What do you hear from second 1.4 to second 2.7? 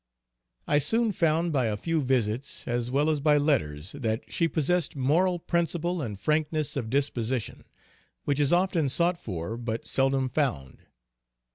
by a few visits,